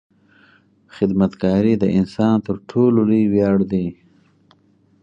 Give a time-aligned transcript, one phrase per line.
[0.95, 3.87] •خدمتګاري د انسان تر ټولو لوی ویاړ دی.